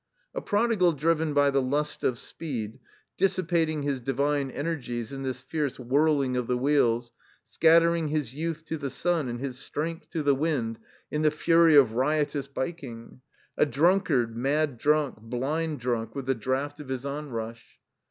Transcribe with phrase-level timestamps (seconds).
[0.33, 2.79] A prodigal driven by the lust of speed,
[3.17, 7.13] dissipating his divine energies in this fierce whirling of the wheels;
[7.45, 10.79] scattering his youth to the sun and his strength to the wind
[11.11, 13.21] in the fury of riotous "bik ing.
[13.59, 17.77] ''A drunkard, mad drunk, blind drunk with the draught of his onrush.